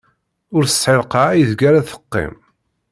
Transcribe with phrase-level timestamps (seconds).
[0.55, 2.33] Ur tesɛi lqaɛa ideg ar ad teqqim.